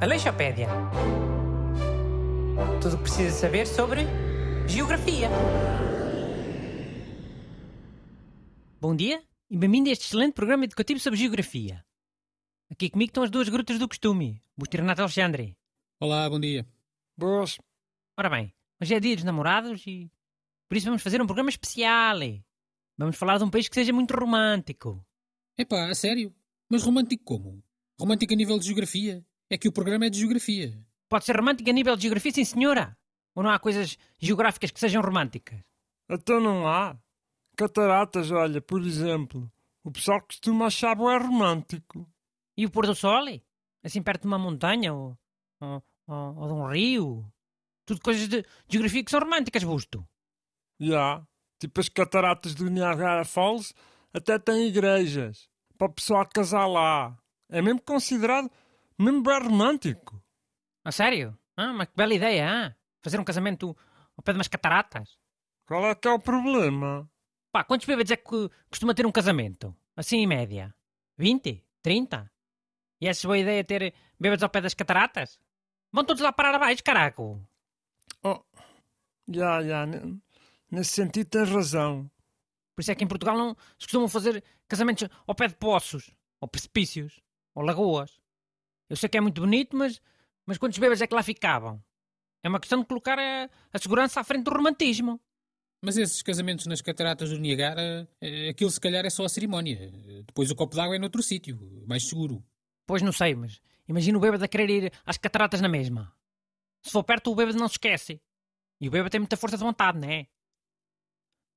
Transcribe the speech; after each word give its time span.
Aleixopédia. 0.00 0.68
Tudo 2.80 2.94
o 2.94 2.96
que 2.98 3.02
precisa 3.04 3.30
saber 3.30 3.66
sobre 3.66 4.02
geografia. 4.68 5.28
Bom 8.80 8.94
dia 8.94 9.22
e 9.50 9.56
bem-vindo 9.56 9.88
a 9.88 9.92
este 9.92 10.06
excelente 10.06 10.34
programa 10.34 10.64
educativo 10.64 11.00
sobre 11.00 11.18
geografia. 11.18 11.84
Aqui 12.70 12.90
comigo 12.90 13.10
estão 13.10 13.22
as 13.22 13.30
duas 13.30 13.48
grutas 13.48 13.78
do 13.78 13.88
costume, 13.88 14.42
Busto 14.56 14.76
e 14.76 14.80
Renato 14.80 15.02
Alexandre. 15.02 15.56
Olá, 16.00 16.28
bom 16.28 16.40
dia. 16.40 16.66
Boas. 17.16 17.58
Ora 18.18 18.28
bem, 18.28 18.52
hoje 18.80 18.94
é 18.94 19.00
dia 19.00 19.14
dos 19.14 19.24
namorados 19.24 19.86
e 19.86 20.10
por 20.68 20.76
isso 20.76 20.86
vamos 20.86 21.02
fazer 21.02 21.22
um 21.22 21.26
programa 21.26 21.50
especial. 21.50 22.18
Vamos 22.98 23.16
falar 23.16 23.38
de 23.38 23.44
um 23.44 23.50
país 23.50 23.68
que 23.68 23.74
seja 23.74 23.92
muito 23.92 24.14
romântico. 24.14 25.05
Epá, 25.58 25.88
a 25.88 25.94
sério? 25.94 26.34
Mas 26.70 26.82
romântico 26.82 27.24
como? 27.24 27.62
Romântico 27.98 28.34
a 28.34 28.36
nível 28.36 28.58
de 28.58 28.66
geografia? 28.66 29.24
É 29.48 29.56
que 29.56 29.68
o 29.68 29.72
programa 29.72 30.04
é 30.04 30.10
de 30.10 30.18
geografia. 30.18 30.78
Pode 31.08 31.24
ser 31.24 31.34
romântico 31.34 31.70
a 31.70 31.72
nível 31.72 31.96
de 31.96 32.02
geografia, 32.02 32.30
sim 32.30 32.44
senhora. 32.44 32.96
Ou 33.34 33.42
não 33.42 33.50
há 33.50 33.58
coisas 33.58 33.96
geográficas 34.18 34.70
que 34.70 34.78
sejam 34.78 35.00
românticas? 35.00 35.58
Então 36.10 36.40
não 36.40 36.68
há. 36.68 36.98
Cataratas, 37.56 38.30
olha, 38.30 38.60
por 38.60 38.82
exemplo. 38.82 39.50
O 39.82 39.90
pessoal 39.90 40.20
costuma 40.20 40.66
achar 40.66 40.94
bué 40.94 41.16
romântico. 41.16 42.06
E 42.54 42.66
o 42.66 42.70
pôr 42.70 42.86
do 42.86 42.94
sol? 42.94 43.24
Assim 43.82 44.02
perto 44.02 44.22
de 44.22 44.26
uma 44.26 44.38
montanha 44.38 44.92
ou, 44.92 45.16
ou, 45.60 45.82
ou, 46.06 46.36
ou 46.36 46.46
de 46.48 46.52
um 46.52 46.68
rio? 46.70 47.32
Tudo 47.86 48.02
coisas 48.02 48.28
de 48.28 48.44
geografia 48.68 49.02
que 49.02 49.10
são 49.10 49.20
românticas, 49.20 49.64
Busto. 49.64 50.06
Já. 50.78 51.26
Tipo 51.58 51.80
as 51.80 51.88
cataratas 51.88 52.54
do 52.54 52.68
Niagara 52.68 53.24
Falls 53.24 53.72
até 54.12 54.38
têm 54.38 54.68
igrejas. 54.68 55.48
Para 55.78 55.86
o 55.88 55.92
pessoal 55.92 56.26
casar 56.28 56.66
lá. 56.66 57.16
É 57.48 57.60
mesmo 57.62 57.80
considerado 57.80 58.50
mesmo 58.98 59.22
bem 59.22 59.38
romântico. 59.42 60.22
A 60.84 60.90
sério? 60.92 61.36
Ah, 61.56 61.72
mas 61.72 61.88
que 61.88 61.96
bela 61.96 62.14
ideia, 62.14 62.48
ah? 62.50 62.74
Fazer 63.02 63.20
um 63.20 63.24
casamento 63.24 63.76
ao 64.16 64.22
pé 64.22 64.32
de 64.32 64.38
umas 64.38 64.48
cataratas. 64.48 65.18
Qual 65.66 65.84
é 65.86 65.94
que 65.94 66.08
é 66.08 66.10
o 66.10 66.18
problema? 66.18 67.08
Pá, 67.52 67.64
quantos 67.64 67.86
bêbados 67.86 68.10
é 68.10 68.16
que 68.16 68.50
costuma 68.70 68.94
ter 68.94 69.06
um 69.06 69.12
casamento? 69.12 69.74
Assim 69.96 70.18
em 70.18 70.26
média? 70.26 70.74
20? 71.18 71.64
30? 71.82 72.30
E 73.00 73.08
achas 73.08 73.24
boa 73.24 73.38
ideia 73.38 73.64
ter 73.64 73.94
bêbados 74.18 74.42
ao 74.42 74.48
pé 74.50 74.60
das 74.60 74.74
cataratas? 74.74 75.38
Vão 75.92 76.04
todos 76.04 76.22
lá 76.22 76.32
parar 76.32 76.54
abaixo, 76.54 76.82
caraco! 76.82 77.40
Oh, 78.22 78.40
já, 79.28 79.62
já. 79.62 79.86
ne- 79.86 80.20
Nesse 80.70 80.90
sentido 80.90 81.28
tens 81.28 81.48
razão. 81.48 82.10
Por 82.74 82.80
isso 82.82 82.90
é 82.90 82.94
que 82.94 83.04
em 83.04 83.08
Portugal 83.08 83.36
não 83.38 83.56
se 83.78 83.86
costumam 83.86 84.08
fazer 84.08 84.42
casamentos 84.68 85.08
ao 85.26 85.34
pé 85.34 85.48
de 85.48 85.54
poços, 85.56 86.10
ou 86.40 86.48
precipícios, 86.48 87.20
ou 87.54 87.62
lagoas. 87.62 88.20
Eu 88.88 88.96
sei 88.96 89.08
que 89.08 89.18
é 89.18 89.20
muito 89.20 89.40
bonito, 89.40 89.76
mas, 89.76 90.00
mas 90.44 90.58
quantos 90.58 90.78
bêbados 90.78 91.02
é 91.02 91.06
que 91.06 91.14
lá 91.14 91.22
ficavam? 91.22 91.82
É 92.42 92.48
uma 92.48 92.60
questão 92.60 92.80
de 92.80 92.86
colocar 92.86 93.18
a, 93.18 93.50
a 93.72 93.78
segurança 93.78 94.20
à 94.20 94.24
frente 94.24 94.44
do 94.44 94.50
romantismo. 94.52 95.20
Mas 95.82 95.96
esses 95.96 96.22
casamentos 96.22 96.66
nas 96.66 96.80
cataratas 96.80 97.30
do 97.30 97.38
Niagara, 97.38 98.08
eh, 98.20 98.48
aquilo 98.48 98.70
se 98.70 98.80
calhar 98.80 99.04
é 99.04 99.10
só 99.10 99.24
a 99.24 99.28
cerimónia. 99.28 99.78
Eh, 99.92 100.22
Depois 100.26 100.50
o 100.50 100.54
copo 100.56 100.74
d'água 100.76 100.96
é 100.96 100.98
noutro 100.98 101.22
sítio, 101.22 101.58
mais 101.86 102.06
seguro. 102.08 102.42
Pois 102.86 103.02
não 103.02 103.12
sei, 103.12 103.34
mas 103.34 103.60
imagina 103.88 104.16
o 104.16 104.20
bêbado 104.20 104.44
a 104.44 104.48
querer 104.48 104.70
ir 104.70 104.92
às 105.04 105.18
cataratas 105.18 105.60
na 105.60 105.68
mesma. 105.68 106.14
Se 106.82 106.90
for 106.92 107.02
perto, 107.02 107.32
o 107.32 107.34
bêbado 107.34 107.58
não 107.58 107.68
se 107.68 107.74
esquece. 107.74 108.20
E 108.80 108.88
o 108.88 108.90
bêbado 108.90 109.10
tem 109.10 109.20
muita 109.20 109.36
força 109.36 109.56
de 109.56 109.64
vontade, 109.64 109.98
não 109.98 110.08
é? 110.08 110.26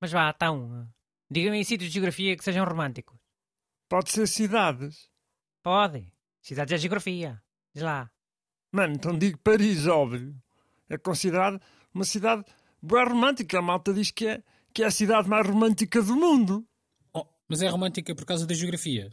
Mas 0.00 0.12
vá, 0.12 0.30
então, 0.34 0.86
digam-me 1.34 1.58
aí 1.58 1.64
sítios 1.64 1.90
de 1.90 1.94
geografia 1.94 2.36
que 2.36 2.44
sejam 2.44 2.64
românticos. 2.64 3.18
Pode 3.88 4.10
ser 4.12 4.26
cidades. 4.28 5.10
Pode. 5.62 6.12
Cidades 6.40 6.72
é 6.72 6.78
geografia. 6.78 7.42
Diz 7.74 7.82
lá. 7.82 8.10
Mano, 8.72 8.94
então 8.94 9.18
digo 9.18 9.38
Paris, 9.38 9.86
óbvio. 9.86 10.34
É 10.88 10.96
considerado 10.96 11.60
uma 11.92 12.04
cidade 12.04 12.44
bem 12.80 13.04
romântica. 13.04 13.58
A 13.58 13.62
malta 13.62 13.92
diz 13.92 14.10
que 14.10 14.28
é, 14.28 14.42
que 14.72 14.82
é 14.82 14.86
a 14.86 14.90
cidade 14.90 15.28
mais 15.28 15.46
romântica 15.46 16.00
do 16.02 16.14
mundo. 16.14 16.66
Oh, 17.12 17.26
mas 17.48 17.62
é 17.62 17.68
romântica 17.68 18.14
por 18.14 18.24
causa 18.24 18.46
da 18.46 18.54
geografia. 18.54 19.10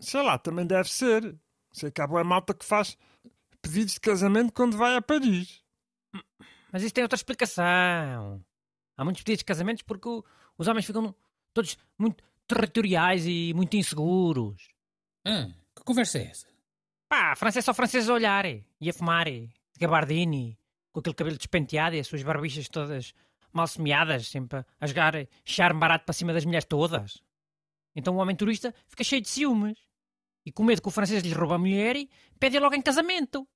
Sei 0.00 0.22
lá, 0.22 0.38
também 0.38 0.66
deve 0.66 0.88
ser. 0.88 1.36
Sei 1.72 1.90
que 1.90 2.00
há 2.00 2.06
boa 2.06 2.22
malta 2.22 2.54
que 2.54 2.64
faz 2.64 2.96
pedidos 3.60 3.94
de 3.94 4.00
casamento 4.00 4.52
quando 4.52 4.76
vai 4.76 4.96
a 4.96 5.02
Paris. 5.02 5.62
Mas 6.72 6.82
isso 6.82 6.94
tem 6.94 7.02
outra 7.02 7.16
explicação. 7.16 8.44
Há 8.96 9.04
muitos 9.04 9.22
pedidos 9.22 9.40
de 9.40 9.44
casamentos 9.44 9.82
porque 9.82 10.08
os 10.56 10.68
homens 10.68 10.86
ficam 10.86 11.14
todos 11.58 11.76
muito 11.98 12.22
territoriais 12.46 13.26
e 13.26 13.52
muito 13.52 13.76
inseguros. 13.76 14.68
Ah, 15.26 15.48
que 15.74 15.82
conversa 15.82 16.18
é 16.18 16.26
essa? 16.26 16.46
Pá, 17.08 17.32
a 17.32 17.36
França 17.36 17.58
é 17.58 17.62
só 17.62 17.74
francês 17.74 18.08
a 18.08 18.14
olhar 18.14 18.44
e 18.46 18.88
a 18.88 18.92
fumar, 18.92 19.26
e 19.26 19.48
de 19.48 19.80
gabardine, 19.80 20.56
com 20.92 21.00
aquele 21.00 21.16
cabelo 21.16 21.36
despenteado 21.36 21.96
e 21.96 22.00
as 22.00 22.06
suas 22.06 22.22
barbichas 22.22 22.68
todas 22.68 23.12
mal 23.52 23.66
semeadas, 23.66 24.28
sempre 24.28 24.64
a 24.80 24.86
jogar 24.86 25.14
charme 25.44 25.80
barato 25.80 26.04
para 26.04 26.12
cima 26.12 26.32
das 26.32 26.44
mulheres 26.44 26.66
todas. 26.66 27.22
Então 27.96 28.14
o 28.14 28.18
homem 28.18 28.36
turista 28.36 28.72
fica 28.86 29.02
cheio 29.02 29.20
de 29.20 29.28
ciúmes. 29.28 29.78
E 30.46 30.52
com 30.52 30.62
medo 30.62 30.80
que 30.80 30.88
o 30.88 30.92
francês 30.92 31.22
lhe 31.24 31.32
rouba 31.32 31.56
a 31.56 31.58
mulher, 31.58 31.96
pede 32.38 32.58
logo 32.58 32.74
em 32.74 32.80
casamento. 32.80 33.46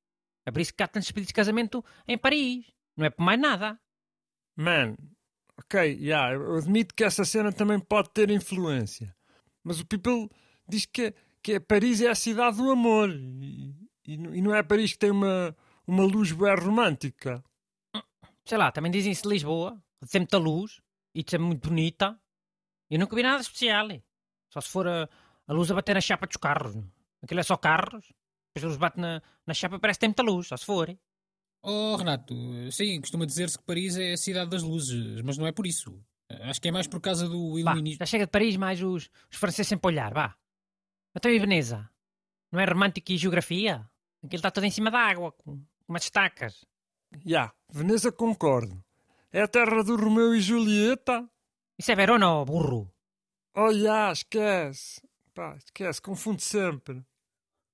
É 0.45 0.51
por 0.51 0.61
isso 0.61 0.75
que 0.75 0.83
há 0.83 0.89
tantos 0.89 1.11
pedidos 1.11 1.29
de 1.29 1.35
casamento 1.35 1.85
em 2.09 2.19
Paris. 2.19 2.67
Não 2.97 3.07
é 3.07 3.11
por 3.11 3.23
mais 3.23 3.41
nada. 3.41 3.81
Man, 4.57 4.97
ok, 5.65 5.99
yeah, 6.01 6.35
eu 6.35 6.57
admito 6.57 6.95
que 6.95 7.05
essa 7.05 7.25
cena 7.25 7.53
também 7.53 7.79
pode 7.79 8.11
ter 8.11 8.31
influência. 8.31 9.15
Mas 9.63 9.81
o 9.81 9.87
people 9.87 10.29
diz 10.69 10.87
que, 10.87 11.15
que 11.43 11.53
é 11.55 11.61
Paris 11.61 12.01
é 12.01 12.11
a 12.11 12.15
cidade 12.15 12.57
do 12.57 12.71
amor. 12.71 13.11
E, 13.11 13.75
e 14.07 14.13
e 14.15 14.43
não 14.43 14.55
é 14.55 14.63
Paris 14.63 14.93
que 14.93 14.99
tem 14.99 15.11
uma, 15.11 15.57
uma 15.87 16.05
luz 16.05 16.33
bem 16.33 16.55
romântica. 16.55 17.43
Sei 18.45 18.59
lá, 18.59 18.73
também 18.73 18.91
dizem 18.91 19.13
isso 19.13 19.23
de 19.23 19.29
Lisboa, 19.29 19.81
ter 20.11 20.19
muita 20.19 20.39
luz 20.39 20.81
e 21.15 21.25
ser 21.29 21.39
muito 21.39 21.69
bonita. 21.69 22.19
Eu 22.91 22.99
nunca 22.99 23.15
vi 23.15 23.23
nada 23.23 23.41
especial. 23.41 23.89
Só 24.53 24.61
se 24.61 24.69
for 24.69 24.87
a, 24.89 25.09
a 25.47 25.53
luz 25.53 25.71
a 25.71 25.75
bater 25.75 25.95
na 25.95 26.01
chapa 26.01 26.27
dos 26.27 26.37
carros. 26.37 26.77
Aquilo 27.23 27.41
é 27.41 27.43
só 27.43 27.57
carros. 27.57 28.13
Depois 28.53 28.65
a 28.65 28.69
luz 28.69 28.77
bate 28.77 29.01
na, 29.01 29.23
na 29.47 29.55
chapa 29.55 29.77
e 29.77 29.79
parece 29.79 29.99
que 29.99 30.01
tem 30.01 30.09
muita 30.09 30.23
luz, 30.23 30.49
só 30.49 30.57
se 30.57 30.67
for. 30.67 30.95
Oh, 31.63 31.95
Renato, 31.97 32.35
sim, 32.73 33.01
costuma 33.01 33.25
dizer-se 33.25 33.57
que 33.57 33.65
Paris 33.65 33.97
é 33.97 34.13
a 34.13 34.17
cidade 34.17 34.51
das 34.51 34.63
luzes, 34.63 35.23
mas 35.23 35.39
não 35.39 35.47
é 35.47 35.53
por 35.53 35.67
isso. 35.67 35.95
Acho 36.29 36.61
que 36.61 36.69
é 36.69 36.73
mais 36.73 36.87
por 36.87 37.01
causa 37.01 37.29
do 37.29 37.59
iluminismo. 37.59 37.99
já 37.99 38.07
chega 38.07 38.25
de 38.25 38.31
Paris 38.31 38.57
mais 38.57 38.83
os, 38.83 39.11
os 39.31 39.37
franceses 39.37 39.69
sempre 39.69 39.87
olhar, 39.87 40.13
vá. 40.13 40.35
Então 41.15 41.31
e 41.31 41.39
Veneza? 41.39 41.89
Não 42.51 42.59
é 42.59 42.65
romântico 42.65 43.13
e 43.13 43.17
geografia? 43.17 43.89
Aquilo 44.25 44.39
está 44.39 44.51
todo 44.51 44.65
em 44.65 44.71
cima 44.71 44.91
da 44.91 44.99
água, 44.99 45.33
com, 45.33 45.63
umas 45.87 46.05
estacas. 46.05 46.65
Já, 47.25 47.53
Veneza 47.71 48.11
concordo. 48.11 48.83
É 49.31 49.43
a 49.43 49.49
terra 49.49 49.83
do 49.85 49.97
Romeu 49.97 50.35
e 50.35 50.41
Julieta. 50.41 51.29
Isso 51.79 51.93
é 51.93 51.95
Verona, 51.95 52.45
burro. 52.45 52.91
Oh, 53.55 53.73
já, 53.73 54.11
esquece. 54.11 55.01
Pá, 55.35 55.57
esquece, 55.57 56.01
confunde 56.01 56.43
sempre. 56.43 57.05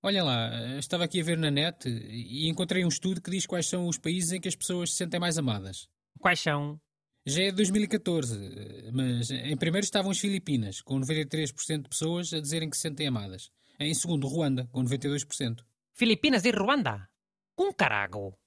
Olha 0.03 0.23
lá, 0.23 0.79
estava 0.79 1.05
aqui 1.05 1.21
a 1.21 1.25
ver 1.25 1.37
na 1.37 1.51
net 1.51 1.89
e 1.89 2.49
encontrei 2.49 2.85
um 2.85 2.89
estudo 2.89 3.21
que 3.21 3.31
diz 3.31 3.47
quais 3.47 3.67
são 3.67 3.89
os 3.89 3.99
países 3.99 4.33
em 4.33 4.41
que 4.41 4.49
as 4.49 4.55
pessoas 4.55 4.93
se 4.93 4.99
sentem 4.99 5.19
mais 5.19 5.37
amadas. 5.39 5.89
Quais 6.21 6.39
são? 6.41 6.81
Já 7.27 7.43
é 7.43 7.51
de 7.51 7.57
2014, 7.57 8.91
mas 8.93 9.31
em 9.31 9.57
primeiro 9.57 9.85
estavam 9.85 10.11
as 10.11 10.19
Filipinas, 10.19 10.81
com 10.81 10.99
93% 11.01 11.83
de 11.83 11.89
pessoas 11.89 12.33
a 12.33 12.41
dizerem 12.41 12.71
que 12.71 12.77
se 12.77 12.83
sentem 12.83 13.09
amadas. 13.09 13.51
Em 13.79 13.93
segundo, 13.93 14.27
Ruanda, 14.27 14.67
com 14.73 14.83
92%. 14.83 15.65
Filipinas 15.93 16.45
e 16.45 16.51
Ruanda? 16.51 17.09
Com 17.55 17.73
carago. 17.73 18.39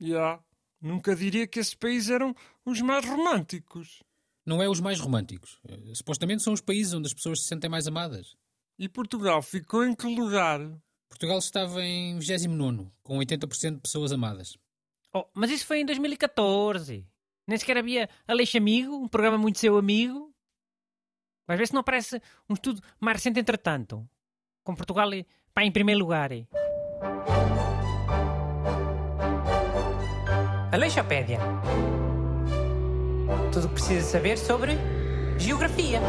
Já, 0.00 0.40
nunca 0.80 1.14
diria 1.14 1.46
que 1.46 1.60
esses 1.60 1.74
países 1.74 2.10
eram 2.10 2.34
os 2.64 2.80
mais 2.80 3.04
românticos. 3.04 4.02
Não 4.44 4.62
é 4.62 4.68
os 4.68 4.80
mais 4.80 4.98
românticos. 4.98 5.60
Eh, 5.68 5.94
Supostamente 5.94 6.42
são 6.42 6.52
os 6.52 6.60
países 6.60 6.94
onde 6.94 7.06
as 7.06 7.14
pessoas 7.14 7.42
se 7.42 7.48
sentem 7.48 7.68
mais 7.68 7.86
amadas. 7.86 8.34
E 8.78 8.88
Portugal 8.88 9.42
ficou 9.42 9.84
em 9.84 9.94
que 9.94 10.06
lugar? 10.06 10.60
Portugal 11.08 11.38
estava 11.38 11.82
em 11.82 12.18
29, 12.18 12.88
com 13.02 13.18
80% 13.18 13.74
de 13.76 13.80
pessoas 13.80 14.12
amadas. 14.12 14.56
Oh, 15.14 15.24
mas 15.34 15.50
isso 15.50 15.66
foi 15.66 15.80
em 15.80 15.86
2014. 15.86 17.06
Nem 17.46 17.58
sequer 17.58 17.78
havia 17.78 18.08
Aleixo 18.26 18.58
Amigo, 18.58 18.94
um 18.96 19.08
programa 19.08 19.38
muito 19.38 19.58
seu 19.58 19.76
amigo. 19.78 20.34
Vais 21.46 21.58
ver 21.58 21.66
se 21.68 21.72
não 21.74 21.80
aparece 21.80 22.20
um 22.50 22.54
estudo 22.54 22.82
mais 23.00 23.16
recente 23.18 23.38
entretanto. 23.38 24.06
Com 24.64 24.74
Portugal 24.74 25.12
eh, 25.14 25.24
pá, 25.54 25.62
em 25.64 25.70
primeiro 25.70 26.00
lugar. 26.00 26.32
eh. 26.32 26.44
Aleixopédia. 30.72 31.38
Tudo 33.52 33.66
o 33.66 33.68
que 33.68 33.74
precisa 33.74 34.02
saber 34.06 34.36
sobre 34.36 34.72
geografia. 35.38 36.00